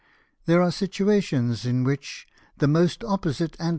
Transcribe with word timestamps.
There 0.47 0.63
are 0.63 0.71
situations 0.71 1.63
in 1.63 1.83
which 1.83 2.25
the 2.57 2.67
most 2.67 3.03
opposite 3.03 3.55
and. 3.59 3.69